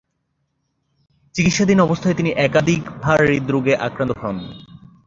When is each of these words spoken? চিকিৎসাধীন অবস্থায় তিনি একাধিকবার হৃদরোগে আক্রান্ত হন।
চিকিৎসাধীন 1.35 1.79
অবস্থায় 1.79 2.15
তিনি 2.15 2.29
একাধিকবার 2.37 3.19
হৃদরোগে 3.27 3.73
আক্রান্ত 3.77 4.11
হন। 4.21 4.37